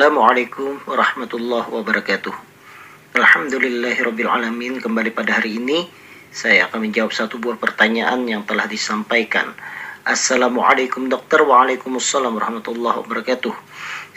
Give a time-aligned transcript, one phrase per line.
[0.00, 2.32] Assalamualaikum warahmatullahi wabarakatuh.
[3.20, 4.80] Alhamdulillahirrabbilalamin.
[4.80, 5.84] Kembali pada hari ini
[6.32, 9.52] saya akan menjawab satu buah pertanyaan yang telah disampaikan.
[10.08, 11.44] Assalamualaikum dokter.
[11.44, 13.52] Waalaikumsalam warahmatullahi wabarakatuh.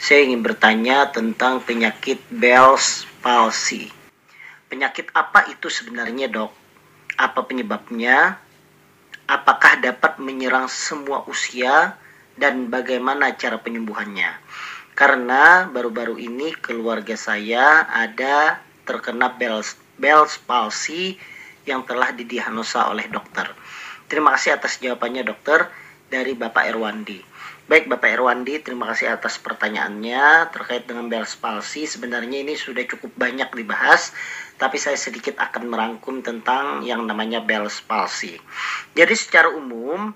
[0.00, 3.92] Saya ingin bertanya tentang penyakit Bell's palsy.
[4.72, 6.48] Penyakit apa itu sebenarnya dok?
[7.20, 8.40] Apa penyebabnya?
[9.28, 12.00] Apakah dapat menyerang semua usia?
[12.40, 14.32] Dan bagaimana cara penyembuhannya?
[14.94, 21.18] Karena baru-baru ini keluarga saya ada terkena Bell's, Bell's palsy
[21.66, 23.50] yang telah didiagnosa oleh dokter.
[24.06, 25.66] Terima kasih atas jawabannya dokter
[26.06, 27.18] dari Bapak Erwandi.
[27.64, 31.90] Baik Bapak Erwandi, terima kasih atas pertanyaannya terkait dengan Bell's palsy.
[31.90, 34.14] Sebenarnya ini sudah cukup banyak dibahas,
[34.60, 38.36] tapi saya sedikit akan merangkum tentang yang namanya Bell's palsy.
[38.94, 40.12] Jadi secara umum,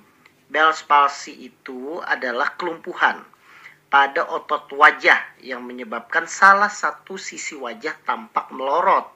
[0.52, 3.24] Bell's palsy itu adalah kelumpuhan
[3.88, 9.08] pada otot wajah yang menyebabkan salah satu sisi wajah tampak melorot.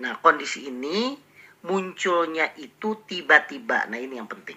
[0.00, 1.18] Nah, kondisi ini
[1.66, 3.90] munculnya itu tiba-tiba.
[3.90, 4.56] Nah, ini yang penting.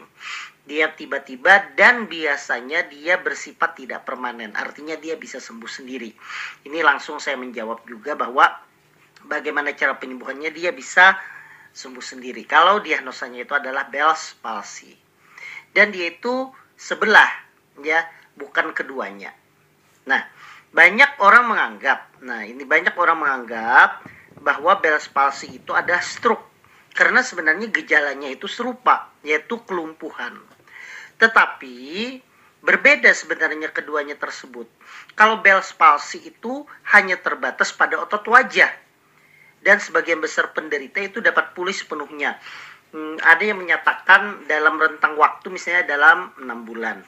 [0.63, 4.55] Dia tiba-tiba dan biasanya dia bersifat tidak permanen.
[4.55, 6.15] Artinya dia bisa sembuh sendiri.
[6.63, 8.47] Ini langsung saya menjawab juga bahwa
[9.27, 11.19] bagaimana cara penyembuhannya dia bisa
[11.75, 12.47] sembuh sendiri.
[12.47, 14.95] Kalau diagnosanya itu adalah Bell's palsy.
[15.73, 17.27] Dan dia itu sebelah
[17.81, 18.05] ya
[18.37, 19.31] bukan keduanya.
[20.09, 20.21] Nah,
[20.73, 24.03] banyak orang menganggap, nah ini banyak orang menganggap
[24.41, 26.49] bahwa Bell's palsy itu ada stroke
[26.93, 30.37] karena sebenarnya gejalanya itu serupa, yaitu kelumpuhan.
[31.17, 31.75] Tetapi
[32.63, 34.65] berbeda sebenarnya keduanya tersebut.
[35.13, 38.71] Kalau Bell's palsy itu hanya terbatas pada otot wajah
[39.63, 42.37] dan sebagian besar penderita itu dapat pulih sepenuhnya.
[42.93, 47.01] Hmm, ada yang menyatakan dalam rentang waktu misalnya dalam enam bulan.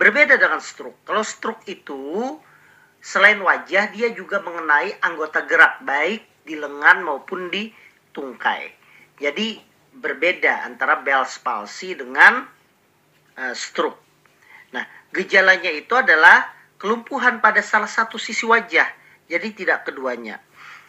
[0.00, 1.04] Berbeda dengan stroke.
[1.04, 2.40] Kalau stroke itu
[3.04, 7.68] selain wajah dia juga mengenai anggota gerak baik di lengan maupun di
[8.16, 8.72] tungkai.
[9.20, 9.60] Jadi
[9.92, 12.48] berbeda antara Bell's palsy dengan
[13.36, 14.00] uh, stroke.
[14.72, 16.48] Nah, gejalanya itu adalah
[16.80, 18.88] kelumpuhan pada salah satu sisi wajah.
[19.28, 20.40] Jadi tidak keduanya.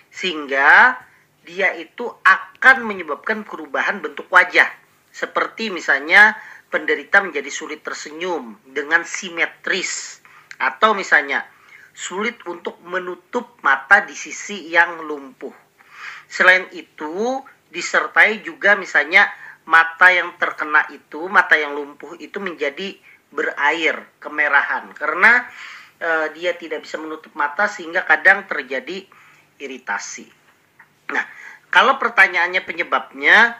[0.07, 0.95] Sehingga
[1.43, 4.71] dia itu akan menyebabkan perubahan bentuk wajah.
[5.11, 6.39] Seperti misalnya
[6.71, 10.23] penderita menjadi sulit tersenyum dengan simetris
[10.55, 11.43] atau misalnya
[11.91, 15.51] sulit untuk menutup mata di sisi yang lumpuh.
[16.31, 19.27] Selain itu, disertai juga misalnya
[19.67, 22.95] mata yang terkena itu, mata yang lumpuh itu menjadi
[23.31, 25.47] berair, kemerahan karena
[25.99, 29.07] e, dia tidak bisa menutup mata sehingga kadang terjadi
[29.59, 30.27] iritasi.
[31.15, 31.23] Nah,
[31.71, 33.55] kalau pertanyaannya penyebabnya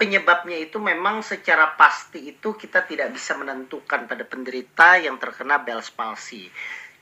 [0.00, 5.92] penyebabnya itu memang secara pasti itu kita tidak bisa menentukan pada penderita yang terkena Bell's
[5.92, 6.48] palsy.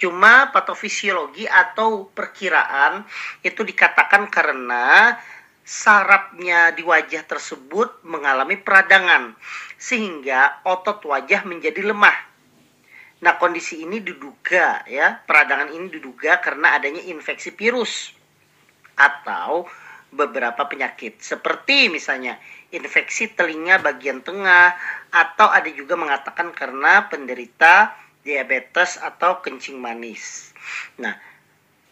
[0.02, 3.06] Cuma patofisiologi atau perkiraan
[3.46, 5.14] itu dikatakan karena
[5.62, 9.38] sarapnya di wajah tersebut mengalami peradangan
[9.78, 12.18] sehingga otot wajah menjadi lemah.
[13.22, 18.14] Nah, kondisi ini diduga ya, peradangan ini diduga karena adanya infeksi virus
[18.94, 19.66] atau
[20.08, 22.40] beberapa penyakit seperti misalnya
[22.72, 24.72] infeksi telinga bagian tengah
[25.12, 27.92] atau ada juga mengatakan karena penderita
[28.24, 30.52] diabetes atau kencing manis.
[31.00, 31.16] Nah,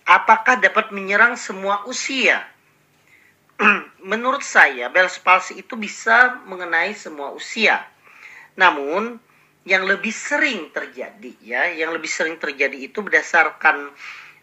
[0.04, 2.44] apakah dapat menyerang semua usia?
[4.10, 7.80] Menurut saya, Bell's palsy itu bisa mengenai semua usia.
[8.52, 9.16] Namun,
[9.66, 13.90] yang lebih sering terjadi ya, yang lebih sering terjadi itu berdasarkan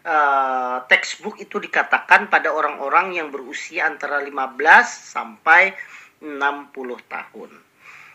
[0.04, 4.56] uh, textbook itu dikatakan pada orang-orang yang berusia antara 15
[4.86, 5.74] sampai
[6.20, 6.72] 60
[7.08, 7.50] tahun.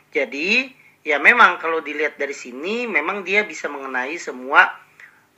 [0.09, 0.73] Jadi
[1.05, 4.69] ya memang kalau dilihat dari sini memang dia bisa mengenai semua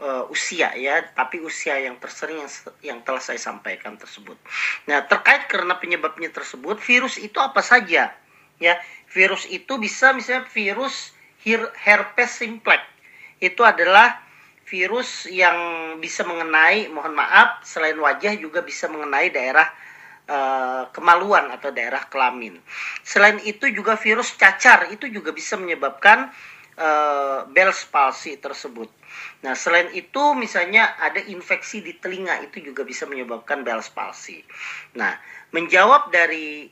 [0.01, 4.35] uh, usia ya, tapi usia yang tersering yang, yang telah saya sampaikan tersebut.
[4.89, 8.11] Nah, terkait karena penyebabnya tersebut, virus itu apa saja?
[8.61, 8.73] Ya,
[9.09, 11.13] virus itu bisa misalnya virus
[11.81, 12.81] herpes simplex.
[13.41, 14.21] Itu adalah
[14.71, 15.57] virus yang
[15.99, 19.67] bisa mengenai, mohon maaf, selain wajah juga bisa mengenai daerah
[20.31, 22.55] uh, kemaluan atau daerah kelamin.
[23.03, 26.31] Selain itu juga virus cacar itu juga bisa menyebabkan
[26.79, 28.87] uh, Bell's palsy tersebut.
[29.43, 34.39] Nah, selain itu misalnya ada infeksi di telinga itu juga bisa menyebabkan Bell's palsy.
[34.95, 35.19] Nah,
[35.51, 36.71] menjawab dari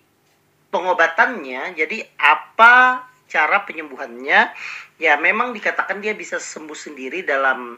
[0.71, 4.49] pengobatannya, jadi apa cara penyembuhannya
[4.97, 7.77] ya memang dikatakan dia bisa sembuh sendiri dalam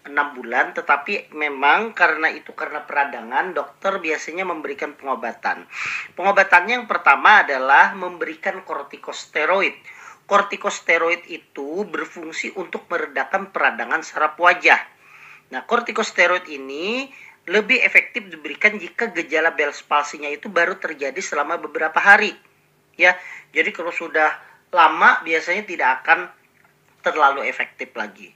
[0.00, 5.68] enam bulan tetapi memang karena itu karena peradangan dokter biasanya memberikan pengobatan.
[6.16, 9.76] Pengobatannya yang pertama adalah memberikan kortikosteroid.
[10.24, 14.78] Kortikosteroid itu berfungsi untuk meredakan peradangan saraf wajah.
[15.50, 17.10] Nah, kortikosteroid ini
[17.50, 22.30] lebih efektif diberikan jika gejala Bell's palsy-nya itu baru terjadi selama beberapa hari.
[22.94, 23.18] Ya,
[23.50, 24.30] jadi kalau sudah
[24.70, 26.30] lama biasanya tidak akan
[27.02, 28.30] terlalu efektif lagi.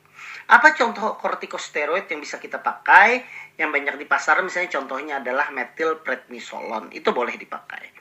[0.45, 3.25] Apa contoh kortikosteroid yang bisa kita pakai?
[3.57, 6.93] Yang banyak di pasaran misalnya contohnya adalah metilprednisolon.
[6.93, 7.95] Itu boleh dipakai.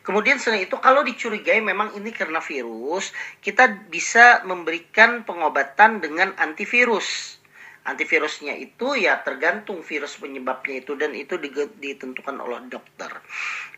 [0.00, 3.12] Kemudian selain itu kalau dicurigai memang ini karena virus,
[3.44, 7.38] kita bisa memberikan pengobatan dengan antivirus.
[7.82, 11.34] Antivirusnya itu ya tergantung virus penyebabnya itu dan itu
[11.78, 13.10] ditentukan oleh dokter.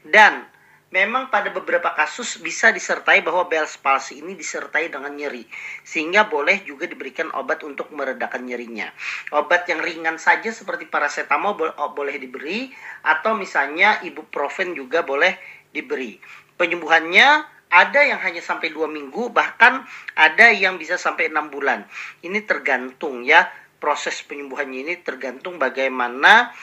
[0.04, 0.44] Dan
[0.94, 5.42] memang pada beberapa kasus bisa disertai bahwa Bell's palsy ini disertai dengan nyeri
[5.82, 8.94] sehingga boleh juga diberikan obat untuk meredakan nyerinya.
[9.34, 12.70] Obat yang ringan saja seperti paracetamol boleh diberi
[13.02, 15.34] atau misalnya ibuprofen juga boleh
[15.74, 16.22] diberi.
[16.54, 19.82] Penyembuhannya ada yang hanya sampai dua minggu bahkan
[20.14, 21.82] ada yang bisa sampai enam bulan.
[22.22, 23.50] Ini tergantung ya
[23.82, 26.54] proses penyembuhannya ini tergantung bagaimana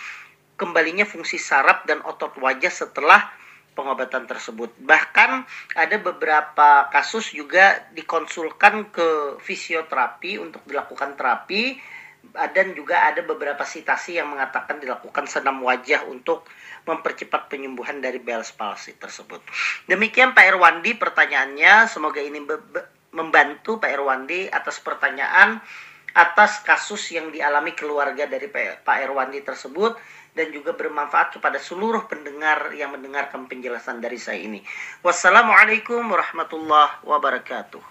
[0.56, 3.41] kembalinya fungsi saraf dan otot wajah setelah
[3.72, 4.76] pengobatan tersebut.
[4.84, 5.32] Bahkan
[5.80, 11.80] ada beberapa kasus juga dikonsulkan ke fisioterapi untuk dilakukan terapi
[12.32, 16.46] dan juga ada beberapa sitasi yang mengatakan dilakukan senam wajah untuk
[16.86, 19.42] mempercepat penyembuhan dari Bell's palsy tersebut.
[19.90, 22.40] Demikian Pak Erwandi pertanyaannya, semoga ini
[23.12, 25.60] membantu Pak Erwandi atas pertanyaan
[26.12, 29.96] atas kasus yang dialami keluarga dari Pak Erwandi tersebut
[30.32, 34.64] dan juga bermanfaat kepada seluruh pendengar yang mendengarkan penjelasan dari saya ini.
[35.04, 37.84] Wassalamualaikum warahmatullahi wabarakatuh.